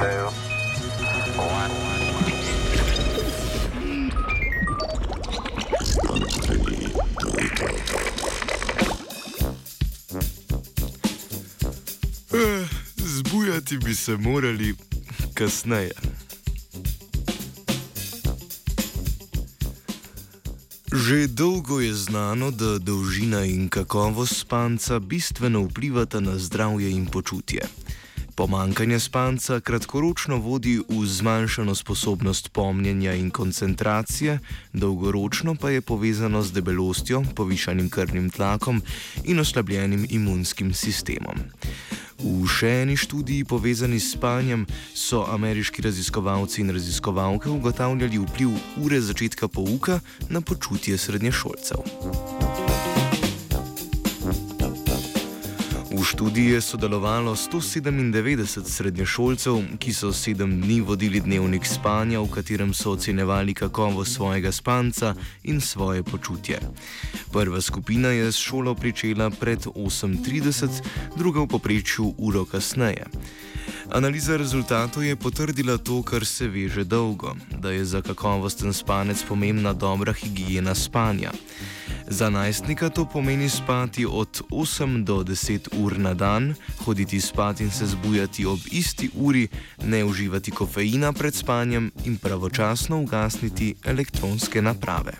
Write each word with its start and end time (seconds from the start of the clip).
Eh, 0.00 0.30
Zbujati 12.96 13.78
bi 13.78 13.94
se 13.94 14.16
morali 14.16 14.74
kasneje. 15.34 15.90
Že 20.92 21.26
dolgo 21.26 21.80
je 21.80 21.94
znano, 21.94 22.50
da 22.50 22.78
dolžina 22.78 23.44
in 23.44 23.68
kakovost 23.68 24.36
spanca 24.36 24.98
bistveno 24.98 25.62
vplivata 25.62 26.20
na 26.20 26.38
zdravje 26.38 26.90
in 26.90 27.06
počutje. 27.06 27.87
Pomankanje 28.38 29.00
spanca 29.00 29.58
kratkoročno 29.60 30.36
vodi 30.38 30.76
v 30.78 31.06
zmanjšano 31.06 31.74
sposobnost 31.74 32.52
pomnjenja 32.54 33.14
in 33.18 33.30
koncentracije, 33.30 34.38
dolgoročno 34.72 35.54
pa 35.54 35.70
je 35.70 35.80
povezano 35.80 36.42
z 36.42 36.52
debelostjo, 36.52 37.24
povišanim 37.34 37.90
krvnim 37.90 38.30
tlakom 38.30 38.82
in 39.24 39.40
oslabljenim 39.40 40.06
imunskim 40.10 40.70
sistemom. 40.74 41.34
V 42.22 42.46
še 42.46 42.70
eni 42.86 42.94
študiji 42.96 43.44
povezani 43.44 43.98
s 43.98 44.14
spanjem 44.14 44.66
so 44.94 45.26
ameriški 45.26 45.82
raziskovalci 45.82 46.62
in 46.62 46.70
raziskovalke 46.70 47.50
ugotavljali 47.50 48.22
vpliv 48.22 48.54
ure 48.78 49.00
začetka 49.00 49.48
pouka 49.48 49.98
na 50.30 50.40
počutje 50.40 50.98
srednješolcev. 50.98 52.37
Študiji 56.08 56.46
je 56.46 56.60
sodelovalo 56.60 57.36
197 57.36 58.64
srednješolcev, 58.64 59.56
ki 59.78 59.92
so 59.92 60.12
sedem 60.12 60.60
dni 60.60 60.80
vodili 60.80 61.20
dnevnik 61.20 61.66
spanja, 61.66 62.20
v 62.20 62.30
katerem 62.32 62.72
so 62.74 62.94
ocenjevali 62.96 63.54
kakovost 63.54 64.14
svojega 64.14 64.52
spanca 64.52 65.14
in 65.44 65.60
svoje 65.60 66.02
počutje. 66.02 66.60
Prva 67.32 67.60
skupina 67.60 68.08
je 68.08 68.32
s 68.32 68.36
šolo 68.36 68.74
pričela 68.74 69.30
pred 69.30 69.66
8:30, 69.66 70.82
druga 71.16 71.40
v 71.40 71.46
poprečju 71.46 72.14
uro 72.18 72.44
kasneje. 72.44 73.04
Analiza 73.90 74.36
rezultatov 74.36 75.04
je 75.04 75.16
potrdila 75.16 75.78
to, 75.78 76.02
kar 76.02 76.24
se 76.26 76.48
ve 76.48 76.68
že 76.68 76.84
dolgo, 76.84 77.36
da 77.58 77.70
je 77.70 77.84
za 77.84 78.02
kakovosten 78.02 78.72
spanec 78.72 79.22
pomembna 79.28 79.72
dobra 79.72 80.12
higiena 80.12 80.74
spanja. 80.74 81.32
Za 82.08 82.30
najstnika 82.30 82.88
to 82.88 83.04
pomeni 83.04 83.48
spati 83.48 84.06
od 84.06 84.42
8 84.50 85.04
do 85.04 85.24
10 85.24 85.68
ur 85.80 85.98
na 85.98 86.14
dan, 86.14 86.54
hoditi 86.84 87.20
spat 87.20 87.60
in 87.60 87.70
se 87.70 87.86
zbujati 87.86 88.46
ob 88.46 88.58
isti 88.70 89.10
uri, 89.14 89.48
ne 89.84 90.04
uživati 90.04 90.50
kofeina 90.50 91.12
pred 91.12 91.34
spanjem 91.34 91.90
in 92.04 92.16
pravočasno 92.16 93.00
ugasniti 93.00 93.74
elektronske 93.84 94.62
naprave. 94.62 95.12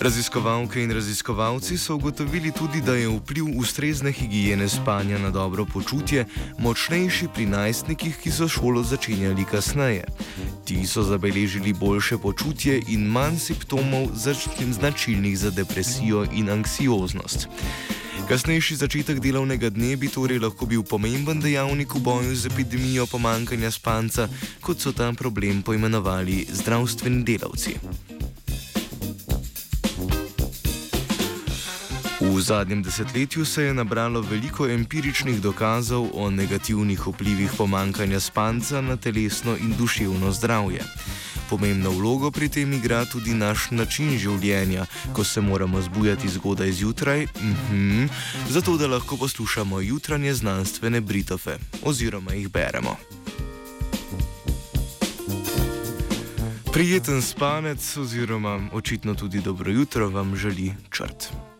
Raziskovalke 0.00 0.82
in 0.82 0.90
raziskovalci 0.90 1.78
so 1.78 1.94
ugotovili 1.94 2.52
tudi, 2.52 2.80
da 2.80 2.94
je 2.94 3.08
vpliv 3.08 3.44
ustrezne 3.58 4.12
higiene 4.12 4.68
spanja 4.68 5.18
na 5.18 5.30
dobro 5.30 5.64
počutje 5.64 6.26
močnejši 6.58 7.28
pri 7.34 7.46
najstnikih, 7.46 8.16
ki 8.22 8.30
so 8.30 8.48
šolo 8.48 8.82
začenjali 8.82 9.44
kasneje. 9.44 10.04
Ti 10.64 10.86
so 10.86 11.02
zabeležili 11.02 11.72
boljše 11.72 12.18
počutje 12.18 12.82
in 12.88 13.06
manj 13.06 13.38
simptomov 13.38 14.08
značilnih 14.70 15.38
za 15.38 15.50
depresijo 15.50 16.26
in 16.32 16.50
anksioznost. 16.50 17.48
Kasnejši 18.28 18.76
začetek 18.76 19.20
delovnega 19.20 19.70
dne 19.70 19.96
bi 19.96 20.08
torej 20.08 20.38
lahko 20.38 20.66
bil 20.66 20.82
pomemben 20.82 21.40
dejavnik 21.40 21.94
v 21.94 22.00
boju 22.00 22.36
z 22.36 22.48
epidemijo 22.48 23.06
pomankanja 23.06 23.70
spanca, 23.70 24.28
kot 24.60 24.80
so 24.80 24.92
ta 24.92 25.12
problem 25.12 25.62
poimenovali 25.62 26.46
zdravstveni 26.50 27.24
delavci. 27.24 28.13
V 32.34 32.40
zadnjem 32.40 32.82
desetletju 32.82 33.44
se 33.44 33.62
je 33.62 33.74
nabralo 33.74 34.20
veliko 34.20 34.66
empiričnih 34.68 35.40
dokazov 35.40 36.08
o 36.14 36.30
negativnih 36.30 37.06
vplivih 37.06 37.50
pomankanja 37.56 38.20
spanca 38.20 38.80
na 38.80 38.96
telesno 38.96 39.56
in 39.56 39.74
duševno 39.78 40.32
zdravje. 40.32 40.82
Pomembno 41.50 41.90
vlogo 41.90 42.30
pri 42.30 42.48
tem 42.48 42.72
igra 42.72 43.04
tudi 43.04 43.34
naš 43.34 43.70
način 43.70 44.18
življenja, 44.18 44.86
ko 45.12 45.24
se 45.24 45.40
moramo 45.40 45.82
zbujati 45.82 46.28
zgodaj 46.28 46.72
zjutraj, 46.72 47.26
mhm, 47.38 48.06
zato 48.50 48.76
da 48.76 48.86
lahko 48.86 49.16
poslušamo 49.16 49.80
jutranje 49.80 50.34
znanstvene 50.34 51.00
britofe 51.00 51.58
oziroma 51.82 52.34
jih 52.34 52.48
beremo. 52.48 52.96
Prijeten 56.72 57.22
spanec 57.22 57.96
oziroma 57.96 58.60
očitno 58.72 59.14
tudi 59.14 59.40
dobro 59.40 59.70
jutro 59.70 60.08
vam 60.10 60.36
želi 60.36 60.74
črt. 60.90 61.53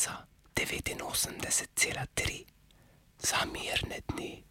Frekvenca 0.00 0.26
89,3 0.54 2.44
za 3.18 3.44
mirne 3.52 4.00
dni. 4.08 4.44